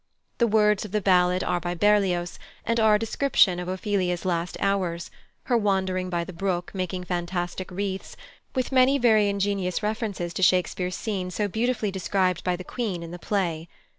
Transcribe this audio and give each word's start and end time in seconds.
The 0.39 0.47
words 0.47 0.83
of 0.83 0.93
the 0.93 0.99
ballad 0.99 1.43
are 1.43 1.59
by 1.59 1.75
Berlioz, 1.75 2.39
and 2.65 2.79
are 2.79 2.95
a 2.95 2.97
description 2.97 3.59
of 3.59 3.67
Ophelia's 3.67 4.25
last 4.25 4.57
hours, 4.59 5.11
her 5.43 5.55
wandering 5.55 6.09
by 6.09 6.23
the 6.23 6.33
brook 6.33 6.71
making 6.73 7.03
fantastic 7.03 7.69
wreaths, 7.69 8.17
with 8.55 8.71
many 8.71 8.97
very 8.97 9.29
ingenious 9.29 9.83
references 9.83 10.33
to 10.33 10.41
Shakespeare's 10.41 10.95
scene 10.95 11.29
so 11.29 11.47
beautifully 11.47 11.91
described 11.91 12.43
by 12.43 12.55
the 12.55 12.63
Queen 12.63 13.03
in 13.03 13.11
the 13.11 13.19
play. 13.19 13.69